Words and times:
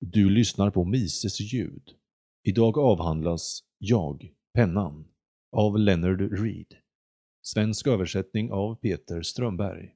Du 0.00 0.30
lyssnar 0.30 0.70
på 0.70 0.84
Mises 0.84 1.40
ljud. 1.40 1.94
Idag 2.42 2.78
avhandlas 2.78 3.64
Jag, 3.78 4.32
pennan, 4.54 5.08
av 5.52 5.78
Leonard 5.78 6.20
Reed. 6.20 6.74
Svensk 7.42 7.86
översättning 7.86 8.52
av 8.52 8.74
Peter 8.74 9.22
Strömberg. 9.22 9.94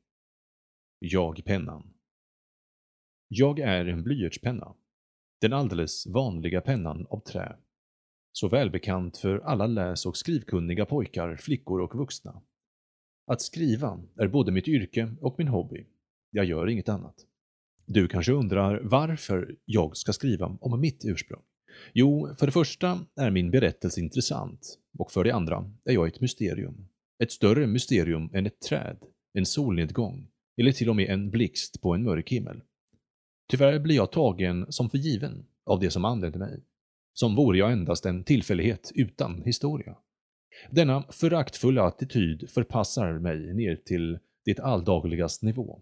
Jag, 0.99 1.45
pennan. 1.45 1.95
Jag 3.29 3.59
är 3.59 3.87
en 3.87 4.03
blyertspenna. 4.03 4.75
Den 5.41 5.53
alldeles 5.53 6.07
vanliga 6.07 6.61
pennan 6.61 7.07
av 7.11 7.21
trä. 7.21 7.57
Så 8.33 8.49
välbekant 8.49 9.17
för 9.17 9.39
alla 9.39 9.67
läs 9.67 10.07
och 10.07 10.17
skrivkunniga 10.17 10.87
pojkar, 10.87 11.37
flickor 11.37 11.81
och 11.81 11.95
vuxna. 11.95 12.43
Att 13.27 13.43
skriva 13.43 14.03
är 14.17 14.29
både 14.29 14.53
mitt 14.53 14.69
yrke 14.69 15.15
och 15.21 15.35
min 15.39 15.49
hobby. 15.49 15.87
Jag 16.31 16.45
gör 16.45 16.69
inget 16.69 16.89
annat. 16.89 17.27
Du 17.87 18.09
kanske 18.09 18.33
undrar 18.33 18.81
varför 18.83 19.57
jag 19.65 19.97
ska 19.97 20.13
skriva 20.13 20.59
om 20.61 20.81
mitt 20.81 21.05
ursprung? 21.05 21.43
Jo, 21.93 22.35
för 22.39 22.47
det 22.47 22.53
första 22.53 23.01
är 23.17 23.31
min 23.31 23.51
berättelse 23.51 24.01
intressant 24.01 24.79
och 24.99 25.13
för 25.13 25.25
det 25.25 25.31
andra 25.31 25.71
är 25.85 25.93
jag 25.93 26.09
ett 26.09 26.21
mysterium. 26.21 26.89
Ett 27.23 27.33
större 27.33 27.67
mysterium 27.67 28.31
än 28.33 28.47
ett 28.47 28.61
träd, 28.61 28.97
en 29.35 29.47
solnedgång 29.47 30.29
eller 30.57 30.73
till 30.73 30.89
och 30.89 30.97
med 30.97 31.11
en 31.11 31.31
blixt 31.31 31.81
på 31.81 31.95
en 31.95 32.03
mörk 32.03 32.33
himmel. 32.33 32.61
Tyvärr 33.51 33.79
blir 33.79 33.97
jag 33.97 34.13
tagen 34.13 34.73
som 34.73 34.91
för 34.91 34.99
given 34.99 35.47
av 35.65 35.81
det 35.81 35.91
som 35.91 36.05
anlände 36.05 36.39
mig. 36.39 36.61
Som 37.13 37.37
vore 37.37 37.59
jag 37.59 37.73
endast 37.73 38.07
en 38.07 38.25
tillfällighet 38.25 38.93
utan 38.95 39.43
historia. 39.43 39.97
Denna 40.71 41.05
föraktfulla 41.11 41.83
attityd 41.83 42.51
förpassar 42.51 43.19
mig 43.19 43.55
ner 43.55 43.77
till 43.77 44.19
det 44.45 44.61
alldagligas 44.61 45.43
nivå. 45.43 45.81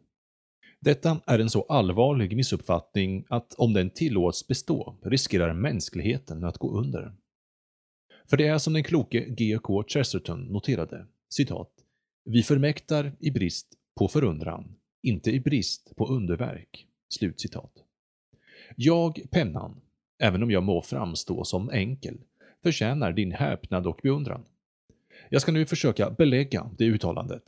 Detta 0.84 1.20
är 1.26 1.38
en 1.38 1.50
så 1.50 1.62
allvarlig 1.62 2.36
missuppfattning 2.36 3.24
att 3.28 3.54
om 3.54 3.72
den 3.72 3.90
tillåts 3.90 4.48
bestå 4.48 4.96
riskerar 5.02 5.54
mänskligheten 5.54 6.44
att 6.44 6.58
gå 6.58 6.78
under. 6.78 7.12
För 8.30 8.36
det 8.36 8.46
är 8.46 8.58
som 8.58 8.72
den 8.72 8.84
kloke 8.84 9.24
G.K. 9.28 9.84
Chesterton 9.88 10.40
noterade, 10.40 11.06
citat, 11.28 11.70
”Vi 12.24 12.42
förmäktar 12.42 13.12
i 13.20 13.30
brist 13.30 13.66
på 13.98 14.08
förundran, 14.08 14.76
inte 15.02 15.30
i 15.30 15.40
brist 15.40 15.96
på 15.96 16.06
underverk.” 16.06 16.86
Slut 17.08 17.40
citat. 17.40 17.72
Jag, 18.76 19.20
pennan, 19.30 19.80
även 20.22 20.42
om 20.42 20.50
jag 20.50 20.62
må 20.62 20.82
framstå 20.82 21.44
som 21.44 21.70
enkel, 21.70 22.18
förtjänar 22.62 23.12
din 23.12 23.32
häpnad 23.32 23.86
och 23.86 24.00
beundran. 24.02 24.44
Jag 25.28 25.42
ska 25.42 25.52
nu 25.52 25.66
försöka 25.66 26.10
belägga 26.10 26.70
det 26.78 26.84
uttalandet. 26.84 27.42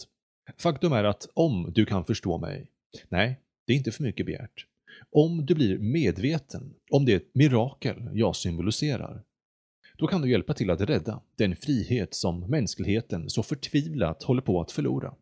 Faktum 0.59 0.93
är 0.93 1.05
att 1.05 1.29
om 1.35 1.73
du 1.75 1.87
kan 1.87 2.05
förstå 2.05 2.39
mig 2.39 2.72
Nej, 3.09 3.41
det 3.67 3.73
är 3.73 3.77
inte 3.77 3.93
för 3.93 4.03
mycket 4.03 4.27
begärt. 4.27 4.67
Om 5.11 5.47
du 5.47 5.55
blir 5.55 5.79
medveten 5.79 6.75
om 6.91 7.05
det 7.05 7.35
mirakel 7.35 8.11
jag 8.13 8.37
symboliserar, 8.37 9.23
då 9.99 10.07
kan 10.07 10.23
du 10.23 10.31
hjälpa 10.31 10.55
till 10.55 10.71
att 10.71 10.81
rädda 10.81 11.23
den 11.37 11.57
frihet 11.57 12.15
som 12.15 12.41
mänskligheten 12.41 13.31
så 13.31 13.43
förtvivlat 13.43 14.23
håller 14.23 14.43
på 14.43 14.61
att 14.61 14.73
förlora. 14.73 15.15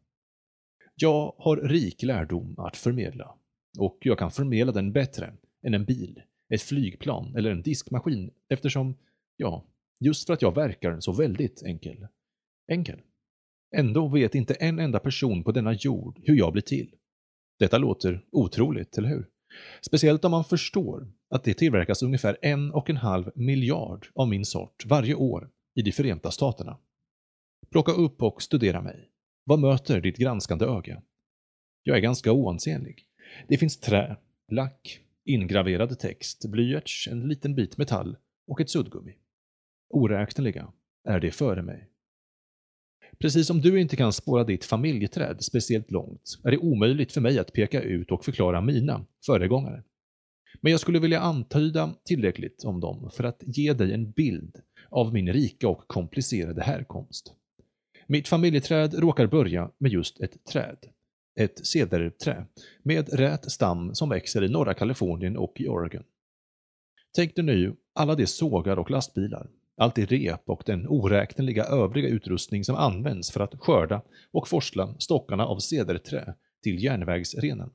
Jag 0.94 1.34
har 1.38 1.56
rik 1.56 2.02
lärdom 2.02 2.58
att 2.58 2.76
förmedla 2.76 3.34
och 3.78 3.98
jag 4.00 4.18
kan 4.18 4.30
förmedla 4.30 4.72
den 4.72 4.92
bättre 4.92 5.32
än 5.66 5.74
en 5.74 5.84
bil, 5.84 6.22
ett 6.54 6.62
flygplan 6.62 7.36
eller 7.36 7.50
en 7.50 7.62
diskmaskin 7.62 8.30
eftersom, 8.48 8.96
ja, 9.36 9.64
just 10.00 10.26
för 10.26 10.34
att 10.34 10.42
jag 10.42 10.54
verkar 10.54 11.00
så 11.00 11.12
väldigt 11.12 11.62
enkel. 11.62 12.06
Enkel. 12.72 13.00
Ändå 13.76 14.08
vet 14.08 14.34
inte 14.34 14.54
en 14.54 14.78
enda 14.78 14.98
person 14.98 15.44
på 15.44 15.52
denna 15.52 15.72
jord 15.72 16.20
hur 16.22 16.36
jag 16.36 16.52
blir 16.52 16.62
till. 16.62 16.94
Detta 17.60 17.78
låter 17.78 18.24
otroligt, 18.32 18.98
eller 18.98 19.08
hur? 19.08 19.28
Speciellt 19.80 20.24
om 20.24 20.30
man 20.30 20.44
förstår 20.44 21.12
att 21.30 21.44
det 21.44 21.54
tillverkas 21.54 22.02
ungefär 22.02 22.36
en 22.42 22.70
och 22.70 22.90
en 22.90 22.96
halv 22.96 23.30
miljard 23.34 24.06
av 24.14 24.28
min 24.28 24.44
sort 24.44 24.86
varje 24.86 25.14
år 25.14 25.50
i 25.74 25.82
de 25.82 25.92
Förenta 25.92 26.30
Staterna. 26.30 26.78
Plocka 27.70 27.92
upp 27.92 28.22
och 28.22 28.42
studera 28.42 28.82
mig. 28.82 29.10
Vad 29.44 29.58
möter 29.58 30.00
ditt 30.00 30.16
granskande 30.16 30.64
öga? 30.64 31.02
Jag 31.82 31.96
är 31.96 32.00
ganska 32.00 32.32
oansenlig. 32.32 33.06
Det 33.48 33.58
finns 33.58 33.80
trä, 33.80 34.16
lack, 34.52 35.00
ingraverad 35.24 35.98
text, 35.98 36.44
blyerts, 36.44 37.08
en 37.08 37.28
liten 37.28 37.54
bit 37.54 37.76
metall 37.76 38.16
och 38.46 38.60
ett 38.60 38.70
suddgummi. 38.70 39.16
Oräkneliga 39.90 40.72
är 41.04 41.20
det 41.20 41.30
före 41.30 41.62
mig. 41.62 41.89
Precis 43.20 43.46
som 43.46 43.60
du 43.60 43.80
inte 43.80 43.96
kan 43.96 44.12
spåra 44.12 44.44
ditt 44.44 44.64
familjeträd 44.64 45.44
speciellt 45.44 45.90
långt 45.90 46.38
är 46.44 46.50
det 46.50 46.58
omöjligt 46.58 47.12
för 47.12 47.20
mig 47.20 47.38
att 47.38 47.52
peka 47.52 47.82
ut 47.82 48.10
och 48.10 48.24
förklara 48.24 48.60
mina 48.60 49.06
föregångare. 49.26 49.82
Men 50.60 50.72
jag 50.72 50.80
skulle 50.80 50.98
vilja 50.98 51.20
antyda 51.20 51.94
tillräckligt 52.04 52.64
om 52.64 52.80
dem 52.80 53.10
för 53.12 53.24
att 53.24 53.42
ge 53.46 53.72
dig 53.72 53.92
en 53.92 54.10
bild 54.10 54.56
av 54.88 55.12
min 55.12 55.32
rika 55.32 55.68
och 55.68 55.88
komplicerade 55.88 56.62
härkomst. 56.62 57.32
Mitt 58.06 58.28
familjeträd 58.28 58.94
råkar 58.94 59.26
börja 59.26 59.70
med 59.78 59.92
just 59.92 60.20
ett 60.20 60.44
träd. 60.44 60.78
Ett 61.40 61.66
cederträ 61.66 62.46
med 62.82 63.08
rät 63.12 63.52
stam 63.52 63.94
som 63.94 64.08
växer 64.08 64.44
i 64.44 64.48
norra 64.48 64.74
Kalifornien 64.74 65.36
och 65.36 65.60
i 65.60 65.68
Oregon. 65.68 66.02
Tänk 67.14 67.36
dig 67.36 67.44
nu 67.44 67.76
alla 67.94 68.14
de 68.14 68.26
sågar 68.26 68.76
och 68.76 68.90
lastbilar, 68.90 69.50
allt 69.80 69.94
det 69.94 70.12
rep 70.12 70.42
och 70.46 70.62
den 70.66 70.88
oräkneliga 70.88 71.64
övriga 71.64 72.08
utrustning 72.08 72.64
som 72.64 72.76
används 72.76 73.30
för 73.30 73.40
att 73.40 73.54
skörda 73.60 74.02
och 74.32 74.48
forsla 74.48 74.94
stockarna 74.98 75.46
av 75.46 75.58
cederträ 75.58 76.34
till 76.62 76.84
järnvägsrenen. 76.84 77.70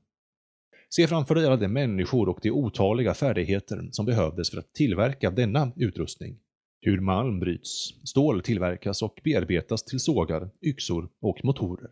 Se 0.89 1.07
framför 1.07 1.35
dig 1.35 1.45
alla 1.45 1.57
de 1.57 1.67
människor 1.67 2.29
och 2.29 2.39
de 2.41 2.51
otaliga 2.51 3.13
färdigheter 3.13 3.89
som 3.91 4.05
behövdes 4.05 4.49
för 4.49 4.57
att 4.57 4.73
tillverka 4.73 5.31
denna 5.31 5.71
utrustning. 5.75 6.37
Hur 6.81 6.99
malm 6.99 7.39
bryts, 7.39 7.93
stål 8.03 8.41
tillverkas 8.41 9.01
och 9.01 9.21
bearbetas 9.23 9.83
till 9.83 9.99
sågar, 9.99 10.49
yxor 10.61 11.09
och 11.21 11.45
motorer. 11.45 11.91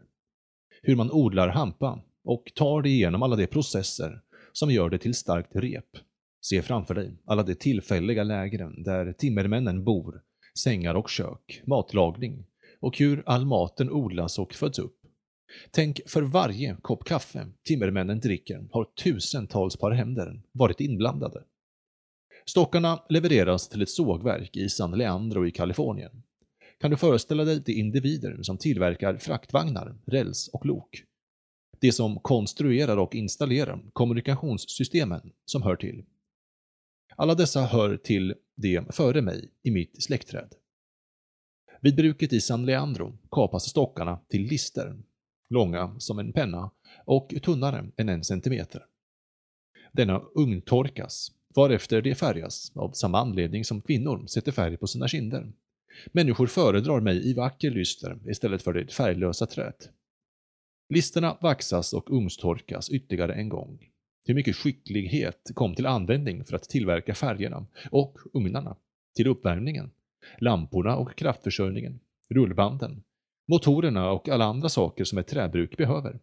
Hur 0.81 0.95
man 0.95 1.11
odlar 1.11 1.47
hampa 1.47 1.99
och 2.23 2.51
tar 2.55 2.81
det 2.81 2.89
igenom 2.89 3.23
alla 3.23 3.35
de 3.35 3.47
processer 3.47 4.21
som 4.51 4.71
gör 4.71 4.89
det 4.89 4.97
till 4.97 5.13
starkt 5.13 5.55
rep 5.55 5.97
Se 6.45 6.61
framför 6.61 6.93
dig 6.93 7.17
alla 7.25 7.43
de 7.43 7.55
tillfälliga 7.55 8.23
lägren 8.23 8.83
där 8.83 9.13
timmermännen 9.13 9.83
bor, 9.83 10.21
sängar 10.59 10.95
och 10.95 11.09
kök, 11.09 11.61
matlagning 11.65 12.45
och 12.79 12.97
hur 12.97 13.23
all 13.25 13.45
maten 13.45 13.91
odlas 13.91 14.39
och 14.39 14.53
föds 14.53 14.79
upp. 14.79 14.99
Tänk 15.71 16.01
för 16.05 16.21
varje 16.21 16.77
kopp 16.81 17.05
kaffe 17.05 17.47
timmermännen 17.63 18.19
dricker 18.19 18.67
har 18.71 18.85
tusentals 19.03 19.77
par 19.77 19.91
händer 19.91 20.41
varit 20.51 20.81
inblandade. 20.81 21.43
Stockarna 22.45 23.03
levereras 23.09 23.69
till 23.69 23.81
ett 23.81 23.89
sågverk 23.89 24.57
i 24.57 24.69
San 24.69 24.97
Leandro 24.97 25.47
i 25.47 25.51
Kalifornien. 25.51 26.23
Kan 26.79 26.91
du 26.91 26.97
föreställa 26.97 27.43
dig 27.43 27.59
de 27.65 27.73
individer 27.73 28.43
som 28.43 28.57
tillverkar 28.57 29.17
fraktvagnar, 29.17 29.95
räls 30.05 30.49
och 30.53 30.65
lok? 30.65 31.03
De 31.79 31.91
som 31.91 32.19
konstruerar 32.19 32.97
och 32.97 33.15
installerar 33.15 33.83
kommunikationssystemen 33.93 35.31
som 35.45 35.63
hör 35.63 35.75
till. 35.75 36.03
Alla 37.15 37.35
dessa 37.35 37.61
hör 37.61 37.97
till 37.97 38.35
de 38.55 38.85
före 38.89 39.21
mig 39.21 39.49
i 39.63 39.71
mitt 39.71 40.03
släktträd. 40.03 40.55
Vid 41.81 41.95
bruket 41.95 42.33
i 42.33 42.41
San 42.41 42.65
Leandro 42.65 43.17
kapas 43.31 43.69
stockarna 43.69 44.19
till 44.29 44.41
lister, 44.41 44.97
långa 45.49 45.95
som 45.99 46.19
en 46.19 46.33
penna 46.33 46.71
och 47.05 47.33
tunnare 47.43 47.91
än 47.97 48.09
en 48.09 48.23
centimeter. 48.23 48.85
Denna 49.91 50.21
ugntorkas, 50.35 51.31
varefter 51.55 52.01
de 52.01 52.15
färgas 52.15 52.71
av 52.75 52.91
samma 52.91 53.19
anledning 53.19 53.65
som 53.65 53.81
kvinnor 53.81 54.27
sätter 54.27 54.51
färg 54.51 54.77
på 54.77 54.87
sina 54.87 55.07
kinder. 55.07 55.53
Människor 56.11 56.47
föredrar 56.47 56.99
mig 56.99 57.29
i 57.29 57.33
vacker 57.33 57.71
lyster 57.71 58.19
istället 58.29 58.61
för 58.61 58.73
det 58.73 58.93
färglösa 58.93 59.45
träet. 59.45 59.89
Listerna 60.89 61.37
vaxas 61.41 61.93
och 61.93 62.11
ugnstorkas 62.11 62.89
ytterligare 62.89 63.33
en 63.33 63.49
gång 63.49 63.92
hur 64.25 64.33
mycket 64.33 64.55
skicklighet 64.55 65.51
kom 65.53 65.75
till 65.75 65.85
användning 65.85 66.45
för 66.45 66.55
att 66.55 66.63
tillverka 66.63 67.15
färgerna 67.15 67.65
och 67.91 68.17
ugnarna, 68.33 68.75
till 69.15 69.27
uppvärmningen, 69.27 69.91
lamporna 70.39 70.95
och 70.95 71.15
kraftförsörjningen, 71.15 71.99
rullbanden, 72.29 73.03
motorerna 73.47 74.11
och 74.11 74.29
alla 74.29 74.45
andra 74.45 74.69
saker 74.69 75.03
som 75.03 75.17
ett 75.17 75.27
träbruk 75.27 75.77
behöver. 75.77 76.19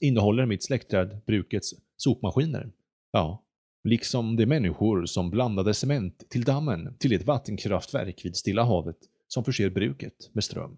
Innehåller 0.00 0.46
mitt 0.46 0.64
släktträd 0.64 1.20
brukets 1.26 1.74
sopmaskiner? 1.96 2.72
Ja, 3.12 3.44
liksom 3.84 4.36
de 4.36 4.46
människor 4.46 5.06
som 5.06 5.30
blandade 5.30 5.74
cement 5.74 6.30
till 6.30 6.44
dammen 6.44 6.96
till 6.98 7.12
ett 7.12 7.26
vattenkraftverk 7.26 8.24
vid 8.24 8.36
Stilla 8.36 8.64
havet 8.64 8.98
som 9.28 9.44
förser 9.44 9.70
bruket 9.70 10.30
med 10.32 10.44
ström. 10.44 10.76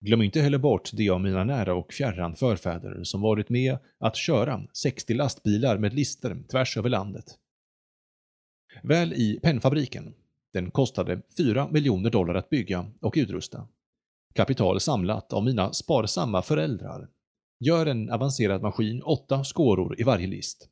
Glöm 0.00 0.22
inte 0.22 0.40
heller 0.40 0.58
bort 0.58 0.90
de 0.92 1.10
av 1.10 1.20
mina 1.20 1.44
nära 1.44 1.74
och 1.74 1.92
fjärran 1.92 2.36
förfäder 2.36 3.04
som 3.04 3.20
varit 3.20 3.48
med 3.48 3.78
att 3.98 4.16
köra 4.16 4.62
60 4.72 5.14
lastbilar 5.14 5.78
med 5.78 5.94
lister 5.94 6.42
tvärs 6.50 6.76
över 6.76 6.88
landet. 6.88 7.24
Väl 8.82 9.12
i 9.12 9.40
pennfabriken, 9.42 10.14
den 10.52 10.70
kostade 10.70 11.22
4 11.36 11.68
miljoner 11.68 12.10
dollar 12.10 12.34
att 12.34 12.50
bygga 12.50 12.86
och 13.00 13.14
utrusta. 13.16 13.68
Kapital 14.34 14.80
samlat 14.80 15.32
av 15.32 15.44
mina 15.44 15.72
sparsamma 15.72 16.42
föräldrar. 16.42 17.08
Gör 17.60 17.86
en 17.86 18.10
avancerad 18.10 18.62
maskin 18.62 19.02
åtta 19.02 19.44
skåror 19.44 20.00
i 20.00 20.02
varje 20.02 20.26
list. 20.26 20.68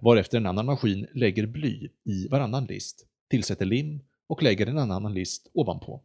varefter 0.00 0.38
en 0.38 0.46
annan 0.46 0.66
maskin 0.66 1.06
lägger 1.14 1.46
bly 1.46 1.88
i 2.04 2.28
varannan 2.28 2.64
list, 2.64 3.06
tillsätter 3.30 3.66
lim 3.66 4.00
och 4.26 4.42
lägger 4.42 4.66
en 4.66 4.78
annan 4.78 5.14
list 5.14 5.50
ovanpå. 5.54 6.02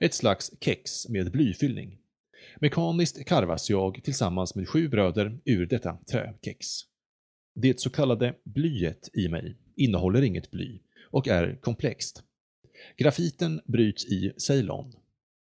Ett 0.00 0.14
slags 0.14 0.52
kex 0.60 1.08
med 1.08 1.30
blyfyllning. 1.30 1.98
Mekaniskt 2.56 3.24
karvas 3.24 3.70
jag 3.70 4.00
tillsammans 4.04 4.54
med 4.54 4.68
sju 4.68 4.88
bröder 4.88 5.38
ur 5.44 5.66
detta 5.66 5.98
träkex. 6.10 6.66
Det 7.54 7.80
så 7.80 7.90
kallade 7.90 8.34
blyet 8.44 9.08
i 9.12 9.28
mig 9.28 9.56
innehåller 9.76 10.22
inget 10.22 10.50
bly 10.50 10.80
och 11.10 11.28
är 11.28 11.58
komplext. 11.60 12.22
Grafiten 12.96 13.60
bryts 13.64 14.04
i 14.04 14.32
Ceylon. 14.36 14.92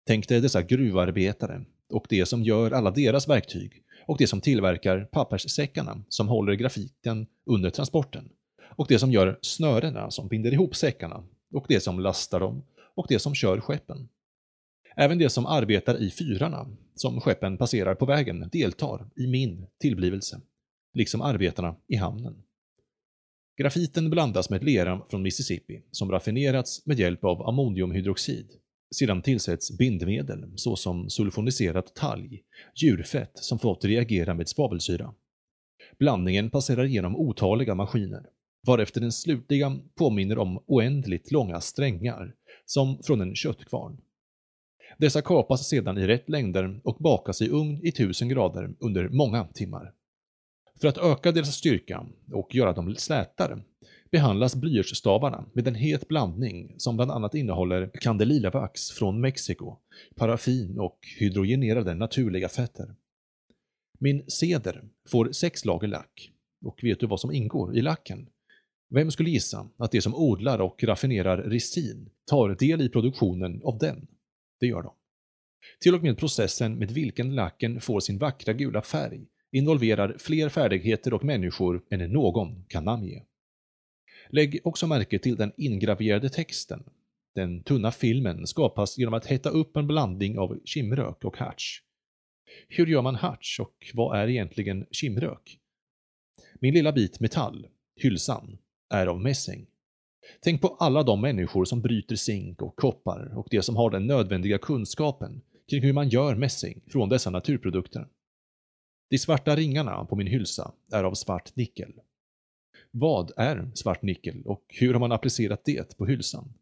Tänk 0.06 0.28
dig 0.28 0.40
dessa 0.40 0.62
gruvarbetare 0.62 1.64
och 1.88 2.06
det 2.08 2.26
som 2.26 2.42
gör 2.42 2.70
alla 2.70 2.90
deras 2.90 3.28
verktyg 3.28 3.82
och 4.06 4.18
det 4.18 4.26
som 4.26 4.40
tillverkar 4.40 5.04
papperssäckarna 5.04 6.04
som 6.08 6.28
håller 6.28 6.54
grafiten 6.54 7.26
under 7.44 7.70
transporten 7.70 8.28
och 8.76 8.86
det 8.88 8.98
som 8.98 9.12
gör 9.12 9.38
snörena 9.42 10.10
som 10.10 10.28
binder 10.28 10.52
ihop 10.52 10.76
säckarna 10.76 11.24
och 11.52 11.64
det 11.68 11.80
som 11.80 12.00
lastar 12.00 12.40
dem 12.40 12.62
och 12.94 13.06
det 13.08 13.18
som 13.18 13.34
kör 13.34 13.60
skeppen. 13.60 14.08
Även 14.96 15.18
de 15.18 15.28
som 15.28 15.46
arbetar 15.46 16.02
i 16.02 16.10
fyrarna 16.10 16.68
som 16.94 17.20
skeppen 17.20 17.58
passerar 17.58 17.94
på 17.94 18.06
vägen 18.06 18.48
deltar 18.52 19.10
i 19.16 19.26
min 19.26 19.66
tillblivelse, 19.80 20.40
liksom 20.94 21.22
arbetarna 21.22 21.76
i 21.88 21.96
hamnen. 21.96 22.42
Grafiten 23.56 24.10
blandas 24.10 24.50
med 24.50 24.64
lera 24.64 25.02
från 25.10 25.22
Mississippi 25.22 25.82
som 25.90 26.10
raffinerats 26.10 26.86
med 26.86 26.98
hjälp 26.98 27.24
av 27.24 27.48
ammoniumhydroxid. 27.48 28.46
Sedan 28.94 29.22
tillsätts 29.22 29.78
bindmedel 29.78 30.52
såsom 30.56 31.10
sulfoniserat 31.10 31.94
talg, 31.94 32.42
djurfett 32.74 33.32
som 33.34 33.58
fått 33.58 33.84
reagera 33.84 34.34
med 34.34 34.48
svavelsyra. 34.48 35.14
Blandningen 35.98 36.50
passerar 36.50 36.84
genom 36.84 37.16
otaliga 37.16 37.74
maskiner, 37.74 38.26
varefter 38.66 39.00
den 39.00 39.12
slutliga 39.12 39.78
påminner 39.94 40.38
om 40.38 40.64
oändligt 40.66 41.32
långa 41.32 41.60
strängar, 41.60 42.34
som 42.66 43.02
från 43.02 43.20
en 43.20 43.34
köttkvarn. 43.34 44.00
Dessa 44.98 45.22
kapas 45.22 45.68
sedan 45.68 45.98
i 45.98 46.06
rätt 46.06 46.28
längder 46.28 46.80
och 46.84 46.96
bakas 47.00 47.42
i 47.42 47.48
ugn 47.48 47.80
i 47.82 47.88
1000 47.88 48.28
grader 48.28 48.74
under 48.78 49.08
många 49.08 49.44
timmar. 49.44 49.92
För 50.80 50.88
att 50.88 50.98
öka 50.98 51.32
deras 51.32 51.54
styrka 51.54 52.06
och 52.32 52.54
göra 52.54 52.72
dem 52.72 52.94
slätare 52.96 53.58
behandlas 54.10 54.56
blyertsstavarna 54.56 55.44
med 55.52 55.68
en 55.68 55.74
het 55.74 56.08
blandning 56.08 56.74
som 56.78 56.96
bland 56.96 57.10
annat 57.10 57.34
innehåller 57.34 57.90
kandelilavax 58.00 58.90
från 58.90 59.20
Mexiko, 59.20 59.76
paraffin 60.16 60.78
och 60.78 60.98
hydrogenerade 61.18 61.94
naturliga 61.94 62.48
fetter. 62.48 62.94
Min 63.98 64.24
ceder 64.30 64.84
får 65.08 65.32
sex 65.32 65.64
lager 65.64 65.88
lack. 65.88 66.30
Och 66.64 66.80
vet 66.82 67.00
du 67.00 67.06
vad 67.06 67.20
som 67.20 67.32
ingår 67.32 67.76
i 67.76 67.82
lacken? 67.82 68.28
Vem 68.90 69.10
skulle 69.10 69.30
gissa 69.30 69.68
att 69.76 69.92
de 69.92 70.00
som 70.00 70.14
odlar 70.14 70.60
och 70.60 70.84
raffinerar 70.84 71.36
resin 71.36 72.10
tar 72.30 72.48
del 72.48 72.80
i 72.80 72.88
produktionen 72.88 73.60
av 73.64 73.78
den? 73.78 74.06
Det 74.62 74.68
gör 74.68 74.82
de. 74.82 74.94
Till 75.80 75.94
och 75.94 76.02
med 76.02 76.18
processen 76.18 76.78
med 76.78 76.90
vilken 76.90 77.34
lacken 77.34 77.80
får 77.80 78.00
sin 78.00 78.18
vackra 78.18 78.52
gula 78.52 78.82
färg 78.82 79.26
involverar 79.52 80.16
fler 80.18 80.48
färdigheter 80.48 81.14
och 81.14 81.24
människor 81.24 81.82
än 81.90 82.12
någon 82.12 82.64
kan 82.64 82.84
namnge. 82.84 83.22
Lägg 84.28 84.60
också 84.64 84.86
märke 84.86 85.18
till 85.18 85.36
den 85.36 85.52
ingraverade 85.56 86.30
texten. 86.30 86.84
Den 87.34 87.62
tunna 87.62 87.92
filmen 87.92 88.46
skapas 88.46 88.98
genom 88.98 89.14
att 89.14 89.26
hetta 89.26 89.50
upp 89.50 89.76
en 89.76 89.86
blandning 89.86 90.38
av 90.38 90.60
kimrök 90.64 91.24
och 91.24 91.36
harts. 91.36 91.82
Hur 92.68 92.86
gör 92.86 93.02
man 93.02 93.14
harts 93.14 93.60
och 93.60 93.90
vad 93.94 94.18
är 94.18 94.28
egentligen 94.28 94.86
kimrök? 94.90 95.58
Min 96.54 96.74
lilla 96.74 96.92
bit 96.92 97.20
metall, 97.20 97.66
hylsan, 97.96 98.58
är 98.90 99.06
av 99.06 99.20
mässing. 99.20 99.66
Tänk 100.40 100.60
på 100.60 100.68
alla 100.68 101.02
de 101.02 101.20
människor 101.20 101.64
som 101.64 101.80
bryter 101.80 102.16
zink 102.16 102.62
och 102.62 102.76
koppar 102.76 103.38
och 103.38 103.46
de 103.50 103.62
som 103.62 103.76
har 103.76 103.90
den 103.90 104.06
nödvändiga 104.06 104.58
kunskapen 104.58 105.42
kring 105.70 105.82
hur 105.82 105.92
man 105.92 106.08
gör 106.08 106.34
mässing 106.34 106.80
från 106.86 107.08
dessa 107.08 107.30
naturprodukter. 107.30 108.08
De 109.10 109.18
svarta 109.18 109.56
ringarna 109.56 110.04
på 110.04 110.16
min 110.16 110.26
hylsa 110.26 110.72
är 110.92 111.04
av 111.04 111.14
svart 111.14 111.56
nickel. 111.56 111.92
Vad 112.90 113.32
är 113.36 113.70
svart 113.74 114.02
nickel 114.02 114.42
och 114.44 114.64
hur 114.68 114.92
har 114.92 115.00
man 115.00 115.12
applicerat 115.12 115.64
det 115.64 115.96
på 115.98 116.06
hylsan? 116.06 116.52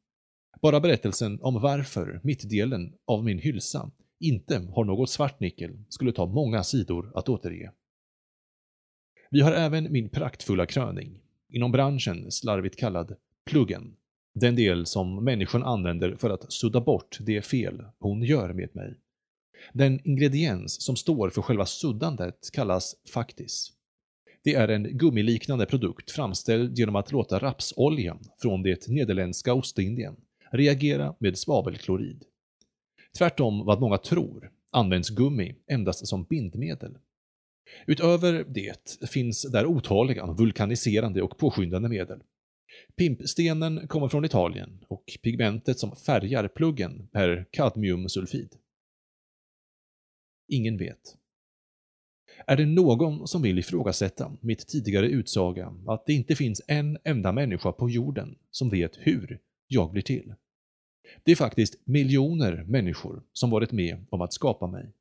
Bara 0.63 0.81
berättelsen 0.81 1.39
om 1.43 1.61
varför 1.61 2.21
mittdelen 2.23 2.95
av 3.07 3.25
min 3.25 3.39
hylsa 3.39 3.91
inte 4.21 4.59
har 4.75 4.85
något 4.85 5.11
svart 5.11 5.41
nickel 5.41 5.85
skulle 5.89 6.13
ta 6.13 6.27
många 6.27 6.63
sidor 6.63 7.13
att 7.15 7.29
återge. 7.29 7.73
Vi 9.31 9.41
har 9.41 9.53
även 9.53 9.93
min 9.93 10.09
praktfulla 10.09 10.67
kröning, 10.67 11.21
inom 11.49 11.73
branschen 11.73 12.31
slarvigt 12.31 12.79
kallad 12.79 13.17
pluggen. 13.45 13.97
Den 14.35 14.57
del 14.57 14.87
som 14.87 15.25
människan 15.25 15.63
använder 15.63 16.17
för 16.17 16.31
att 16.31 16.53
sudda 16.53 16.81
bort 16.81 17.19
det 17.21 17.43
fel 17.43 17.85
hon 17.99 18.23
gör 18.23 18.53
med 18.53 18.77
mig. 18.77 18.95
Den 19.73 20.01
ingrediens 20.05 20.83
som 20.83 20.97
står 20.97 21.31
för 21.31 21.43
själva 21.43 21.67
suddandet 21.67 22.51
kallas 22.53 22.97
faktis. 23.13 23.73
Det 24.45 24.55
är 24.55 24.69
en 24.69 24.99
gummiliknande 24.99 25.67
produkt 25.67 26.11
framställd 26.11 26.79
genom 26.79 26.97
att 26.97 27.13
låta 27.13 27.39
rapsolja 27.39 28.19
från 28.43 28.63
det 28.63 28.89
nederländska 28.89 29.55
Ostindien 29.55 30.17
reagera 30.53 31.15
med 31.19 31.39
svavelklorid. 31.39 32.25
Tvärtom 33.19 33.67
vad 33.67 33.81
många 33.81 33.99
tror 33.99 34.51
används 34.71 35.11
gummi 35.11 35.55
endast 35.67 36.07
som 36.07 36.25
bindmedel. 36.25 36.99
Utöver 37.87 38.45
det 38.49 39.09
finns 39.11 39.43
där 39.43 39.67
otaliga 39.67 40.27
vulkaniserande 40.27 41.23
och 41.23 41.39
påskyndande 41.39 41.89
medel. 41.89 42.23
Pimpstenen 42.97 43.89
kommer 43.89 44.09
från 44.09 44.25
Italien 44.25 44.85
och 44.89 45.05
pigmentet 45.23 45.79
som 45.79 45.97
färgar 45.97 46.49
pluggen 46.49 47.09
är 47.13 47.47
kadmiumsulfid. 47.51 48.57
Ingen 50.49 50.79
vet. 50.79 51.17
Är 52.47 52.57
det 52.57 52.67
någon 52.67 53.29
som 53.29 53.43
vill 53.43 53.59
ifrågasätta 53.59 54.37
mitt 54.41 54.69
tidigare 54.69 55.09
utsaga 55.09 55.75
att 55.87 56.07
det 56.07 56.13
inte 56.13 56.37
finns 56.37 56.63
en 56.67 56.99
enda 57.05 57.33
människa 57.33 57.73
på 57.73 57.91
jorden 57.91 58.39
som 58.51 58.71
vet 58.71 58.97
hur 58.97 59.41
jag 59.67 59.91
blir 59.93 60.03
till? 60.03 60.35
Det 61.25 61.33
är 61.33 61.37
faktiskt 61.37 61.87
miljoner 61.87 62.65
människor 62.65 63.23
som 63.33 63.51
varit 63.51 63.73
med 63.73 64.07
om 64.11 64.21
att 64.21 64.33
skapa 64.33 64.67
mig. 64.67 64.93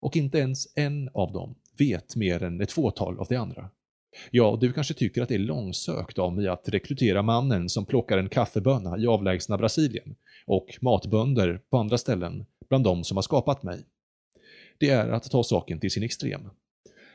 Och 0.00 0.16
inte 0.16 0.38
ens 0.38 0.76
en 0.76 1.08
av 1.14 1.32
dem 1.32 1.54
vet 1.78 2.16
mer 2.16 2.42
än 2.42 2.60
ett 2.60 2.72
fåtal 2.72 3.18
av 3.18 3.26
de 3.28 3.36
andra. 3.36 3.70
Ja, 4.30 4.58
du 4.60 4.72
kanske 4.72 4.94
tycker 4.94 5.22
att 5.22 5.28
det 5.28 5.34
är 5.34 5.38
långsökt 5.38 6.18
av 6.18 6.32
mig 6.32 6.48
att 6.48 6.68
rekrytera 6.68 7.22
mannen 7.22 7.68
som 7.68 7.86
plockar 7.86 8.18
en 8.18 8.28
kaffeböna 8.28 8.98
i 8.98 9.06
avlägsna 9.06 9.58
Brasilien 9.58 10.16
och 10.46 10.78
matbönder 10.80 11.60
på 11.70 11.78
andra 11.78 11.98
ställen 11.98 12.46
bland 12.68 12.84
de 12.84 13.04
som 13.04 13.16
har 13.16 13.22
skapat 13.22 13.62
mig. 13.62 13.84
Det 14.78 14.90
är 14.90 15.08
att 15.08 15.30
ta 15.30 15.42
saken 15.42 15.80
till 15.80 15.90
sin 15.90 16.02
extrem. 16.02 16.40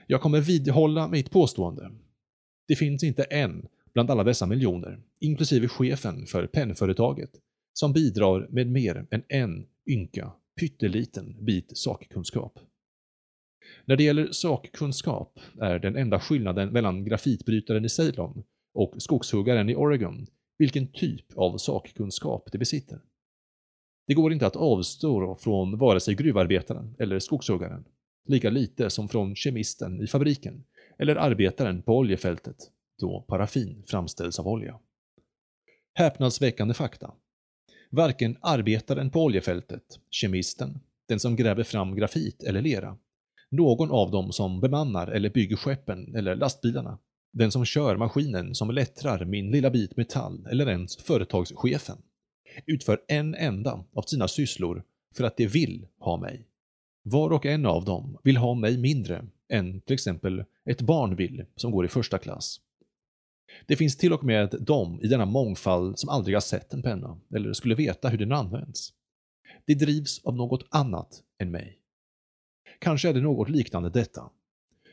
Jag 0.07 0.21
kommer 0.21 0.41
vidhålla 0.41 1.07
mitt 1.07 1.31
påstående. 1.31 1.91
Det 2.67 2.75
finns 2.75 3.03
inte 3.03 3.23
en 3.23 3.67
bland 3.93 4.11
alla 4.11 4.23
dessa 4.23 4.45
miljoner, 4.45 4.99
inklusive 5.19 5.67
chefen 5.67 6.25
för 6.25 6.47
pennföretaget, 6.47 7.29
som 7.73 7.93
bidrar 7.93 8.47
med 8.49 8.67
mer 8.67 9.05
än 9.11 9.23
en 9.27 9.65
ynka, 9.87 10.31
pytteliten 10.59 11.45
bit 11.45 11.77
sakkunskap. 11.77 12.59
När 13.85 13.95
det 13.95 14.03
gäller 14.03 14.31
sakkunskap 14.31 15.39
är 15.61 15.79
den 15.79 15.95
enda 15.95 16.19
skillnaden 16.19 16.69
mellan 16.69 17.05
grafitbrytaren 17.05 17.85
i 17.85 17.89
Ceylon 17.89 18.43
och 18.73 18.95
skogshuggaren 18.97 19.69
i 19.69 19.75
Oregon 19.75 20.27
vilken 20.57 20.87
typ 20.87 21.37
av 21.37 21.57
sakkunskap 21.57 22.49
de 22.51 22.57
besitter. 22.57 22.99
Det 24.07 24.13
går 24.13 24.33
inte 24.33 24.47
att 24.47 24.55
avstå 24.55 25.35
från 25.35 25.77
vare 25.77 25.99
sig 25.99 26.15
gruvarbetaren 26.15 26.95
eller 26.99 27.19
skogshuggaren, 27.19 27.85
lika 28.25 28.49
lite 28.49 28.89
som 28.89 29.09
från 29.09 29.35
kemisten 29.35 30.01
i 30.01 30.07
fabriken 30.07 30.63
eller 30.99 31.15
arbetaren 31.15 31.81
på 31.81 31.97
oljefältet, 31.97 32.57
då 32.99 33.25
paraffin 33.27 33.83
framställs 33.87 34.39
av 34.39 34.47
olja. 34.47 34.79
Häpnadsväckande 35.93 36.73
fakta. 36.73 37.13
Varken 37.89 38.37
arbetaren 38.41 39.09
på 39.09 39.23
oljefältet, 39.23 39.99
kemisten, 40.09 40.79
den 41.07 41.19
som 41.19 41.35
gräver 41.35 41.63
fram 41.63 41.95
grafit 41.95 42.43
eller 42.43 42.61
lera, 42.61 42.97
någon 43.53 43.91
av 43.91 44.11
dem 44.11 44.31
som 44.31 44.59
bemannar 44.59 45.07
eller 45.07 45.29
bygger 45.29 45.55
skeppen 45.55 46.15
eller 46.15 46.35
lastbilarna, 46.35 46.99
den 47.33 47.51
som 47.51 47.65
kör 47.65 47.97
maskinen 47.97 48.55
som 48.55 48.71
lättrar 48.71 49.25
min 49.25 49.51
lilla 49.51 49.69
bit 49.69 49.97
metall 49.97 50.47
eller 50.51 50.69
ens 50.69 50.97
företagschefen, 50.97 51.97
utför 52.65 53.01
en 53.07 53.35
enda 53.35 53.85
av 53.93 54.01
sina 54.01 54.27
sysslor 54.27 54.83
för 55.15 55.23
att 55.23 55.37
de 55.37 55.47
vill 55.47 55.87
ha 55.99 56.17
mig. 56.17 56.47
Var 57.03 57.29
och 57.29 57.45
en 57.45 57.65
av 57.65 57.85
dem 57.85 58.17
vill 58.23 58.37
ha 58.37 58.53
mig 58.53 58.77
mindre 58.77 59.25
än 59.49 59.81
till 59.81 59.93
exempel 59.93 60.43
ett 60.65 60.81
barn 60.81 61.15
vill 61.15 61.45
som 61.55 61.71
går 61.71 61.85
i 61.85 61.87
första 61.87 62.17
klass. 62.17 62.59
Det 63.65 63.75
finns 63.75 63.97
till 63.97 64.13
och 64.13 64.23
med 64.23 64.55
de 64.59 65.01
i 65.01 65.07
denna 65.07 65.25
mångfald 65.25 65.99
som 65.99 66.09
aldrig 66.09 66.35
har 66.35 66.41
sett 66.41 66.73
en 66.73 66.81
penna 66.81 67.19
eller 67.35 67.53
skulle 67.53 67.75
veta 67.75 68.09
hur 68.09 68.17
den 68.17 68.31
används. 68.31 68.93
De 69.65 69.73
drivs 69.73 70.21
av 70.23 70.35
något 70.35 70.65
annat 70.69 71.23
än 71.39 71.51
mig. 71.51 71.82
Kanske 72.83 73.09
är 73.09 73.13
det 73.13 73.21
något 73.21 73.49
liknande 73.49 73.89
detta. 73.89 74.29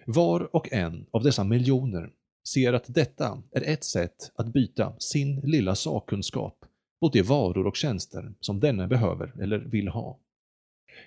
Var 0.07 0.57
och 0.57 0.73
en 0.73 1.07
av 1.11 1.23
dessa 1.23 1.45
miljoner 1.45 2.13
ser 2.49 2.73
att 2.73 2.85
detta 2.95 3.43
är 3.53 3.63
ett 3.63 3.85
sätt 3.85 4.33
att 4.35 4.53
byta 4.53 4.95
sin 4.99 5.41
lilla 5.41 5.75
sakkunskap 5.75 6.65
mot 7.03 7.13
de 7.13 7.23
varor 7.23 7.67
och 7.67 7.77
tjänster 7.77 8.35
som 8.41 8.61
denne 8.61 8.87
behöver 8.87 9.43
eller 9.43 9.59
vill 9.59 9.89
ha. 9.89 10.19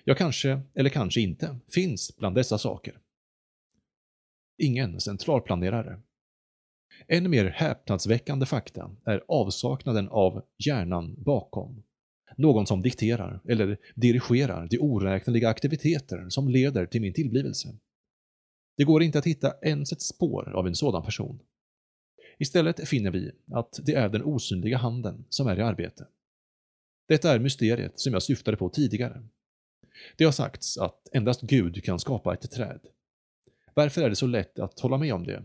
Jag 0.04 0.18
kanske, 0.18 0.60
eller 0.74 0.90
kanske 0.90 1.20
inte, 1.20 1.56
finns 1.68 2.16
bland 2.16 2.34
dessa 2.34 2.58
saker. 2.58 2.98
Ingen 4.58 5.00
centralplanerare. 5.00 6.00
Än 7.08 7.30
mer 7.30 7.44
häpnadsväckande 7.44 8.46
fakta 8.46 8.90
är 9.04 9.24
avsaknaden 9.28 10.08
av 10.08 10.42
hjärnan 10.66 11.14
bakom. 11.18 11.82
Någon 12.36 12.66
som 12.66 12.82
dikterar 12.82 13.40
eller 13.48 13.78
dirigerar 13.94 14.68
de 14.70 14.78
oräkneliga 14.78 15.48
aktiviteter 15.48 16.28
som 16.28 16.48
leder 16.48 16.86
till 16.86 17.00
min 17.00 17.12
tillblivelse. 17.12 17.68
Det 18.76 18.84
går 18.84 19.02
inte 19.02 19.18
att 19.18 19.26
hitta 19.26 19.54
ens 19.62 19.92
ett 19.92 20.02
spår 20.02 20.52
av 20.54 20.66
en 20.66 20.74
sådan 20.74 21.02
person. 21.02 21.38
Istället 22.38 22.88
finner 22.88 23.10
vi 23.10 23.32
att 23.52 23.80
det 23.82 23.94
är 23.94 24.08
den 24.08 24.22
osynliga 24.22 24.78
handen 24.78 25.24
som 25.28 25.46
är 25.46 25.58
i 25.58 25.62
arbete. 25.62 26.06
Detta 27.08 27.34
är 27.34 27.38
mysteriet 27.38 28.00
som 28.00 28.12
jag 28.12 28.22
syftade 28.22 28.56
på 28.56 28.68
tidigare. 28.68 29.22
Det 30.16 30.24
har 30.24 30.32
sagts 30.32 30.78
att 30.78 31.08
endast 31.12 31.40
Gud 31.40 31.84
kan 31.84 31.98
skapa 31.98 32.34
ett 32.34 32.50
träd. 32.50 32.80
Varför 33.74 34.02
är 34.02 34.10
det 34.10 34.16
så 34.16 34.26
lätt 34.26 34.58
att 34.58 34.80
hålla 34.80 34.98
med 34.98 35.14
om 35.14 35.24
det? 35.24 35.44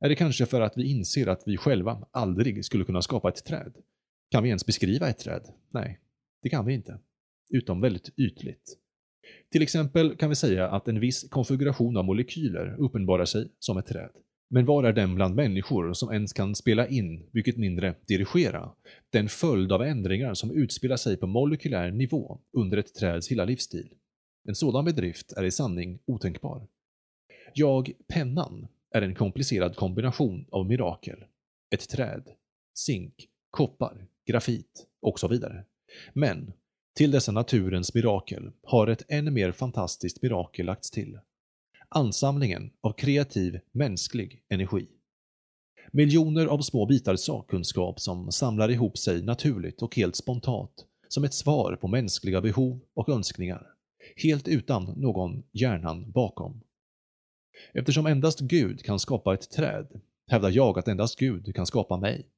Är 0.00 0.08
det 0.08 0.14
kanske 0.14 0.46
för 0.46 0.60
att 0.60 0.76
vi 0.76 0.90
inser 0.90 1.26
att 1.26 1.42
vi 1.46 1.56
själva 1.56 2.06
aldrig 2.10 2.64
skulle 2.64 2.84
kunna 2.84 3.02
skapa 3.02 3.28
ett 3.28 3.44
träd? 3.44 3.72
Kan 4.30 4.42
vi 4.42 4.48
ens 4.48 4.66
beskriva 4.66 5.08
ett 5.08 5.18
träd? 5.18 5.48
Nej, 5.70 6.00
det 6.42 6.48
kan 6.48 6.66
vi 6.66 6.74
inte. 6.74 6.98
Utom 7.50 7.80
väldigt 7.80 8.18
ytligt. 8.18 8.78
Till 9.52 9.62
exempel 9.62 10.16
kan 10.16 10.28
vi 10.28 10.34
säga 10.34 10.68
att 10.68 10.88
en 10.88 11.00
viss 11.00 11.28
konfiguration 11.28 11.96
av 11.96 12.04
molekyler 12.04 12.76
uppenbarar 12.78 13.24
sig 13.24 13.48
som 13.58 13.78
ett 13.78 13.86
träd. 13.86 14.10
Men 14.50 14.64
var 14.64 14.84
är 14.84 14.92
den 14.92 15.14
bland 15.14 15.34
människor 15.34 15.92
som 15.92 16.12
ens 16.12 16.32
kan 16.32 16.54
spela 16.54 16.88
in, 16.88 17.28
mycket 17.30 17.56
mindre 17.56 17.94
dirigera, 18.08 18.72
den 19.10 19.28
följd 19.28 19.72
av 19.72 19.82
ändringar 19.82 20.34
som 20.34 20.50
utspelar 20.50 20.96
sig 20.96 21.16
på 21.16 21.26
molekylär 21.26 21.90
nivå 21.90 22.40
under 22.52 22.78
ett 22.78 22.94
träds 22.94 23.28
hela 23.28 23.44
livsstil? 23.44 23.94
En 24.48 24.54
sådan 24.54 24.84
bedrift 24.84 25.32
är 25.32 25.44
i 25.44 25.50
sanning 25.50 25.98
otänkbar. 26.04 26.68
Jag, 27.54 27.92
pennan, 28.08 28.66
är 28.94 29.02
en 29.02 29.14
komplicerad 29.14 29.76
kombination 29.76 30.46
av 30.50 30.66
mirakel. 30.66 31.24
Ett 31.74 31.88
träd, 31.88 32.28
zink, 32.74 33.14
koppar, 33.50 34.06
grafit 34.26 34.86
och 35.02 35.20
så 35.20 35.28
vidare. 35.28 35.64
Men 36.12 36.52
till 36.96 37.10
dessa 37.10 37.32
naturens 37.32 37.94
mirakel 37.94 38.52
har 38.62 38.86
ett 38.86 39.04
ännu 39.08 39.30
mer 39.30 39.52
fantastiskt 39.52 40.22
mirakel 40.22 40.66
lagts 40.66 40.90
till. 40.90 41.18
Ansamlingen 41.88 42.70
av 42.80 42.92
kreativ, 42.92 43.60
mänsklig 43.72 44.42
energi. 44.48 44.88
Miljoner 45.92 46.46
av 46.46 46.60
små 46.60 46.86
bitar 46.86 47.16
sakkunskap 47.16 48.00
som 48.00 48.32
samlar 48.32 48.70
ihop 48.70 48.98
sig 48.98 49.22
naturligt 49.22 49.82
och 49.82 49.96
helt 49.96 50.16
spontant 50.16 50.86
som 51.08 51.24
ett 51.24 51.34
svar 51.34 51.76
på 51.76 51.88
mänskliga 51.88 52.40
behov 52.40 52.80
och 52.94 53.08
önskningar, 53.08 53.66
helt 54.16 54.48
utan 54.48 54.84
någon 54.84 55.42
hjärnan 55.52 56.10
bakom. 56.12 56.60
Eftersom 57.74 58.06
endast 58.06 58.40
Gud 58.40 58.84
kan 58.84 58.98
skapa 58.98 59.34
ett 59.34 59.50
träd, 59.50 60.00
hävdar 60.26 60.50
jag 60.50 60.78
att 60.78 60.88
endast 60.88 61.18
Gud 61.18 61.54
kan 61.54 61.66
skapa 61.66 61.96
mig. 61.96 62.28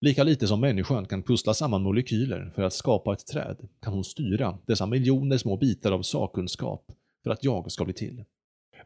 Lika 0.00 0.24
lite 0.24 0.46
som 0.46 0.60
människan 0.60 1.06
kan 1.06 1.22
pussla 1.22 1.54
samman 1.54 1.82
molekyler 1.82 2.52
för 2.54 2.62
att 2.62 2.72
skapa 2.72 3.12
ett 3.12 3.26
träd 3.26 3.68
kan 3.82 3.92
hon 3.92 4.04
styra 4.04 4.58
dessa 4.66 4.86
miljoner 4.86 5.38
små 5.38 5.56
bitar 5.56 5.92
av 5.92 6.02
sakkunskap 6.02 6.92
för 7.24 7.30
att 7.30 7.44
jag 7.44 7.72
ska 7.72 7.84
bli 7.84 7.94
till. 7.94 8.24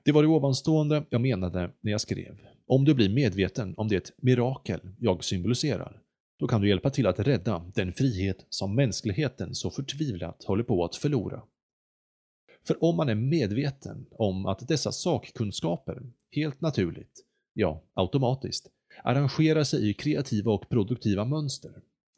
Det 0.02 0.12
var 0.12 0.23
det 0.23 0.29
ovanstående 0.29 1.05
jag 1.11 1.21
menade 1.21 1.71
när 1.81 1.93
jag 1.93 2.00
skrev. 2.00 2.38
Om 2.67 2.85
du 2.85 2.95
blir 2.95 3.09
medveten 3.09 3.75
om 3.76 3.88
det 3.88 4.12
mirakel 4.17 4.81
jag 4.99 5.25
symboliserar, 5.25 6.00
då 6.38 6.49
kan 6.49 6.61
du 6.61 6.69
hjälpa 6.69 6.90
till 6.90 7.07
att 7.07 7.19
rädda 7.19 7.71
den 7.75 7.93
frihet 7.93 8.47
som 8.49 8.75
mänskligheten 8.75 9.55
så 9.55 9.71
förtvivlat 9.71 10.45
håller 10.45 10.64
på 10.64 10.85
att 10.85 10.97
förlora. 10.97 11.43
För 12.67 12.85
om 12.85 12.97
man 12.97 13.09
är 13.09 13.14
medveten 13.14 14.07
om 14.11 14.47
att 14.47 14.69
dessa 14.69 14.93
sakkunskaper, 14.93 16.02
helt 16.31 16.61
naturligt, 16.61 17.25
ja, 17.52 17.83
automatiskt, 17.95 18.69
arrangerar 19.04 19.64
sig 19.64 19.90
i 19.90 19.95
kreativa 19.95 20.52
och 20.52 20.69
produktiva 20.69 21.25
mönster, 21.25 21.73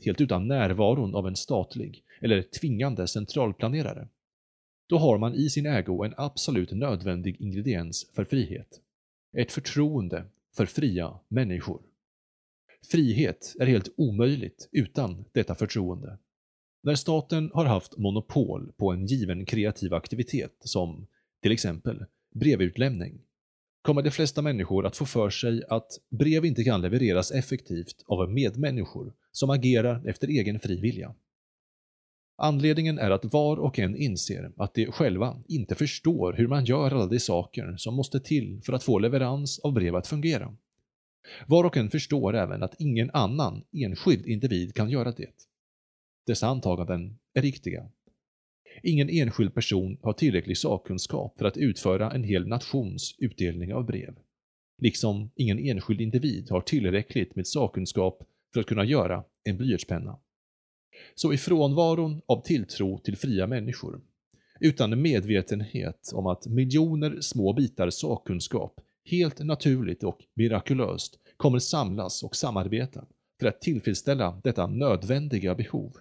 helt 0.05 0.21
utan 0.21 0.49
närvaron 0.49 1.15
av 1.15 1.27
en 1.27 1.37
statlig 1.37 2.05
eller 2.21 2.43
tvingande 2.43 3.09
centralplanerare, 3.09 4.09
då 4.87 4.99
har 4.99 5.19
man 5.19 5.35
i 5.35 5.51
sin 5.51 5.67
ägo 5.67 6.05
en 6.05 6.15
absolut 6.17 6.73
nödvändig 6.73 7.41
ingrediens 7.41 8.11
för 8.15 8.25
frihet. 8.25 8.81
Ett 9.37 9.53
förtroende 9.53 10.25
för 10.57 10.67
fria 10.67 11.19
människor. 11.29 11.83
Frihet 12.91 13.55
är 13.61 13.67
helt 13.67 13.89
omöjligt 13.97 14.69
utan 14.73 15.25
detta 15.33 15.55
förtroende. 15.55 16.19
När 16.83 16.95
staten 16.95 17.51
har 17.55 17.65
haft 17.65 17.99
monopol 17.99 18.73
på 18.77 18.93
en 18.93 19.07
given 19.07 19.45
kreativ 19.45 19.95
aktivitet 19.95 20.57
som 20.61 21.07
till 21.43 21.53
exempel 21.53 22.05
brevutlämning 22.35 23.21
kommer 23.83 24.03
de 24.03 24.11
flesta 24.11 24.43
människor 24.43 24.87
att 24.87 24.97
få 24.97 25.07
för 25.07 25.31
sig 25.31 25.63
att 25.69 25.91
brev 26.11 26.45
inte 26.45 26.65
kan 26.65 26.83
levereras 26.83 27.31
effektivt 27.31 28.05
av 28.07 28.31
medmänniskor 28.31 29.15
som 29.33 29.51
agerar 29.51 30.09
efter 30.09 30.29
egen 30.29 30.61
fri 30.61 30.81
vilja. 30.81 31.15
Anledningen 32.37 32.99
är 32.99 33.11
att 33.11 33.33
var 33.33 33.57
och 33.57 33.79
en 33.79 33.97
inser 33.97 34.53
att 34.57 34.75
de 34.75 34.87
själva 34.87 35.43
inte 35.49 35.75
förstår 35.75 36.33
hur 36.33 36.49
man 36.49 36.65
gör 36.65 36.91
alla 36.91 37.07
de 37.07 37.21
saker 37.21 37.77
som 37.77 37.95
måste 37.95 38.21
till 38.21 38.61
för 38.65 38.73
att 38.73 38.83
få 38.83 38.99
leverans 38.99 39.59
av 39.59 39.73
brev 39.73 39.97
att 39.97 40.07
fungera. 40.07 40.57
Var 41.47 41.65
och 41.65 41.77
en 41.77 41.91
förstår 41.91 42.37
även 42.37 42.63
att 42.63 42.75
ingen 42.79 43.11
annan 43.11 43.65
enskild 43.73 44.27
individ 44.27 44.75
kan 44.75 44.91
göra 44.91 45.13
det. 45.13 45.33
Dessa 46.27 46.47
antaganden 46.47 47.19
är 47.35 47.43
riktiga. 47.43 47.89
Ingen 48.83 49.09
enskild 49.11 49.55
person 49.55 49.99
har 50.03 50.13
tillräcklig 50.13 50.59
sakkunskap 50.59 51.39
för 51.39 51.45
att 51.45 51.57
utföra 51.57 52.11
en 52.11 52.25
hel 52.25 52.47
nations 52.47 53.15
utdelning 53.19 53.75
av 53.75 53.87
brev. 53.87 54.15
Liksom 54.79 55.31
ingen 55.35 55.59
enskild 55.59 56.01
individ 56.01 56.51
har 56.51 56.61
tillräckligt 56.61 57.37
med 57.37 57.47
sakkunskap 57.47 58.23
för 58.53 58.61
att 58.61 58.67
kunna 58.67 58.85
göra 58.85 59.25
en 59.45 59.57
blyertspenna. 59.57 60.19
Så 61.15 61.33
i 61.33 61.37
frånvaron 61.37 62.21
av 62.27 62.43
tilltro 62.43 62.99
till 62.99 63.17
fria 63.17 63.47
människor, 63.47 64.01
utan 64.61 65.03
medvetenhet 65.03 66.11
om 66.15 66.27
att 66.27 66.47
miljoner 66.47 67.21
små 67.21 67.53
bitar 67.53 67.91
sakkunskap 67.91 68.81
helt 69.05 69.39
naturligt 69.39 70.05
och 70.05 70.19
mirakulöst 70.35 71.19
kommer 71.37 71.59
samlas 71.59 72.23
och 72.23 72.37
samarbeta 72.37 73.05
för 73.41 73.47
att 73.47 73.61
tillfredsställa 73.61 74.41
detta 74.45 74.67
nödvändiga 74.67 75.55
behov, 75.55 75.97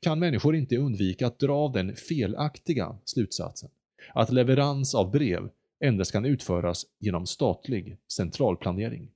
kan 0.00 0.18
människor 0.18 0.56
inte 0.56 0.76
undvika 0.76 1.26
att 1.26 1.38
dra 1.38 1.68
den 1.68 1.96
felaktiga 1.96 2.98
slutsatsen 3.04 3.70
att 4.14 4.32
leverans 4.32 4.94
av 4.94 5.10
brev 5.10 5.50
endast 5.80 6.12
kan 6.12 6.24
utföras 6.24 6.86
genom 6.98 7.26
statlig 7.26 7.96
centralplanering. 8.12 9.10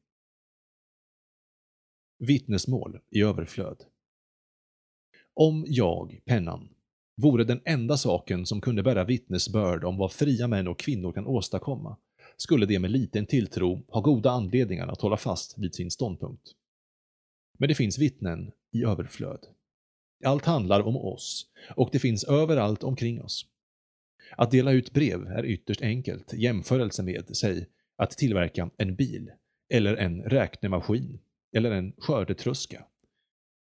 Vittnesmål 2.18 3.00
i 3.10 3.22
överflöd 3.22 3.84
om 5.40 5.64
jag, 5.68 6.20
pennan, 6.24 6.68
vore 7.16 7.44
den 7.44 7.60
enda 7.64 7.96
saken 7.96 8.46
som 8.46 8.60
kunde 8.60 8.82
bära 8.82 9.04
vittnesbörd 9.04 9.84
om 9.84 9.96
vad 9.96 10.12
fria 10.12 10.48
män 10.48 10.68
och 10.68 10.78
kvinnor 10.78 11.12
kan 11.12 11.26
åstadkomma, 11.26 11.96
skulle 12.36 12.66
de 12.66 12.78
med 12.78 12.90
liten 12.90 13.26
tilltro 13.26 13.84
ha 13.88 14.00
goda 14.00 14.30
anledningar 14.30 14.88
att 14.88 15.00
hålla 15.00 15.16
fast 15.16 15.58
vid 15.58 15.74
sin 15.74 15.90
ståndpunkt. 15.90 16.54
Men 17.58 17.68
det 17.68 17.74
finns 17.74 17.98
vittnen 17.98 18.52
i 18.72 18.84
överflöd. 18.84 19.46
Allt 20.24 20.44
handlar 20.44 20.80
om 20.80 20.96
oss, 20.96 21.46
och 21.76 21.88
det 21.92 21.98
finns 21.98 22.24
överallt 22.24 22.82
omkring 22.82 23.22
oss. 23.22 23.46
Att 24.36 24.50
dela 24.50 24.72
ut 24.72 24.92
brev 24.92 25.26
är 25.26 25.44
ytterst 25.44 25.82
enkelt 25.82 26.34
i 26.34 26.42
jämförelse 26.42 27.02
med, 27.02 27.36
säg, 27.36 27.66
att 27.96 28.10
tillverka 28.10 28.70
en 28.76 28.96
bil, 28.96 29.30
eller 29.68 29.96
en 29.96 30.22
räknemaskin, 30.22 31.18
eller 31.56 31.70
en 31.70 31.92
skördetröska, 31.98 32.84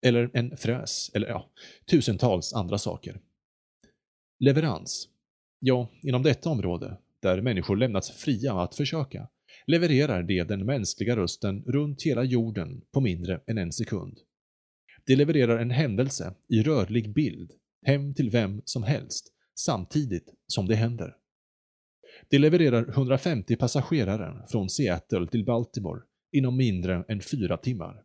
eller 0.05 0.31
en 0.33 0.57
fräs, 0.57 1.11
eller 1.13 1.27
ja, 1.27 1.49
tusentals 1.85 2.53
andra 2.53 2.77
saker. 2.77 3.21
Leverans. 4.39 5.09
Ja, 5.59 5.91
inom 6.01 6.23
detta 6.23 6.49
område, 6.49 6.97
där 7.19 7.41
människor 7.41 7.77
lämnats 7.77 8.11
fria 8.11 8.53
att 8.53 8.75
försöka, 8.75 9.27
levererar 9.67 10.23
de 10.23 10.43
den 10.43 10.65
mänskliga 10.65 11.15
rösten 11.15 11.63
runt 11.63 12.03
hela 12.03 12.23
jorden 12.23 12.81
på 12.91 13.01
mindre 13.01 13.41
än 13.47 13.57
en 13.57 13.71
sekund. 13.71 14.19
De 15.07 15.15
levererar 15.15 15.59
en 15.59 15.71
händelse 15.71 16.33
i 16.49 16.63
rörlig 16.63 17.13
bild 17.13 17.51
hem 17.85 18.13
till 18.13 18.29
vem 18.29 18.61
som 18.65 18.83
helst 18.83 19.33
samtidigt 19.55 20.33
som 20.47 20.67
det 20.67 20.75
händer. 20.75 21.15
De 22.29 22.39
levererar 22.39 22.89
150 22.89 23.55
passagerare 23.55 24.45
från 24.51 24.69
Seattle 24.69 25.27
till 25.27 25.45
Baltimore 25.45 26.01
inom 26.31 26.57
mindre 26.57 27.05
än 27.07 27.21
fyra 27.21 27.57
timmar. 27.57 28.03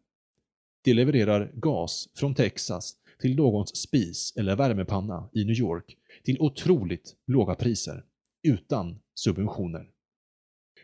De 0.84 0.94
levererar 0.94 1.52
gas 1.54 2.08
från 2.14 2.34
Texas 2.34 2.94
till 3.20 3.36
någons 3.36 3.76
spis 3.76 4.34
eller 4.36 4.56
värmepanna 4.56 5.30
i 5.32 5.44
New 5.44 5.58
York 5.58 5.96
till 6.24 6.40
otroligt 6.40 7.16
låga 7.26 7.54
priser, 7.54 8.04
utan 8.42 8.98
subventioner. 9.14 9.88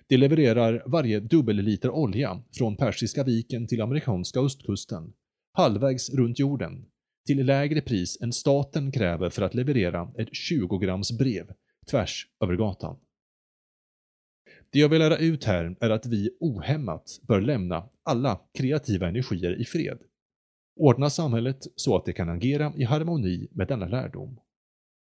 Det 0.06 0.16
levererar 0.16 0.82
varje 0.86 1.20
dubbelliter 1.20 1.90
olja 1.90 2.42
från 2.52 2.76
Persiska 2.76 3.24
viken 3.24 3.66
till 3.66 3.80
amerikanska 3.80 4.40
östkusten, 4.40 5.12
halvvägs 5.58 6.10
runt 6.10 6.38
jorden, 6.38 6.84
till 7.26 7.46
lägre 7.46 7.80
pris 7.80 8.20
än 8.20 8.32
staten 8.32 8.92
kräver 8.92 9.30
för 9.30 9.42
att 9.42 9.54
leverera 9.54 10.12
ett 10.18 10.34
20 10.34 10.78
grams 10.78 11.18
brev 11.18 11.52
tvärs 11.90 12.26
över 12.40 12.56
gatan. 12.56 12.96
Det 14.72 14.78
jag 14.78 14.88
vill 14.88 14.98
lära 14.98 15.16
ut 15.16 15.44
här 15.44 15.76
är 15.80 15.90
att 15.90 16.06
vi 16.06 16.30
ohämmat 16.40 17.20
bör 17.22 17.40
lämna 17.40 17.88
alla 18.02 18.40
kreativa 18.54 19.08
energier 19.08 19.60
i 19.60 19.64
fred. 19.64 19.98
Ordna 20.76 21.10
samhället 21.10 21.66
så 21.76 21.96
att 21.96 22.04
det 22.04 22.12
kan 22.12 22.28
agera 22.28 22.72
i 22.76 22.84
harmoni 22.84 23.48
med 23.50 23.68
denna 23.68 23.86
lärdom. 23.86 24.40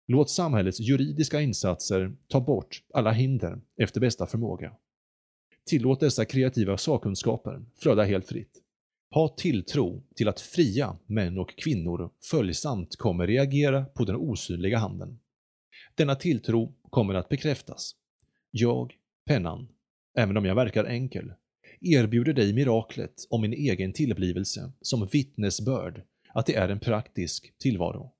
Låt 0.06 0.30
samhällets 0.30 0.80
juridiska 0.80 1.40
insatser 1.40 2.16
ta 2.28 2.40
bort 2.40 2.82
alla 2.94 3.10
hinder 3.10 3.60
efter 3.76 4.00
bästa 4.00 4.26
förmåga. 4.26 4.72
Tillåt 5.66 6.00
dessa 6.00 6.24
kreativa 6.24 6.76
sakkunskaper 6.76 7.64
flöda 7.76 8.02
helt 8.04 8.28
fritt. 8.28 8.62
Ha 9.14 9.28
tilltro 9.28 10.02
till 10.14 10.28
att 10.28 10.40
fria 10.40 10.98
män 11.06 11.38
och 11.38 11.56
kvinnor 11.56 12.10
följsamt 12.30 12.96
kommer 12.96 13.26
reagera 13.26 13.84
på 13.84 14.04
den 14.04 14.16
osynliga 14.16 14.78
handen. 14.78 15.18
Denna 15.94 16.14
tilltro 16.14 16.74
kommer 16.90 17.14
att 17.14 17.28
bekräftas. 17.28 17.92
Jag, 18.50 18.94
pennan, 19.26 19.68
även 20.18 20.36
om 20.36 20.44
jag 20.44 20.54
verkar 20.54 20.84
enkel, 20.84 21.32
erbjuder 21.80 22.32
dig 22.32 22.52
miraklet 22.52 23.14
om 23.30 23.40
min 23.40 23.52
egen 23.52 23.92
tillblivelse 23.92 24.72
som 24.80 25.06
vittnesbörd 25.06 26.02
att 26.34 26.46
det 26.46 26.54
är 26.54 26.68
en 26.68 26.80
praktisk 26.80 27.58
tillvaro. 27.58 28.12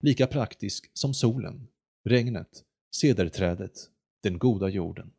Lika 0.00 0.26
praktisk 0.26 0.90
som 0.92 1.14
solen, 1.14 1.68
regnet, 2.04 2.64
cederträdet, 2.96 3.72
den 4.22 4.38
goda 4.38 4.68
jorden. 4.68 5.12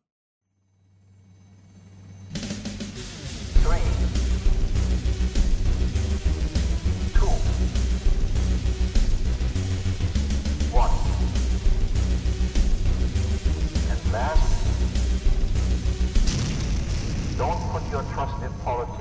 Your 17.99 18.07
trust 18.13 18.41
in 18.41 18.49
politics 18.63 18.98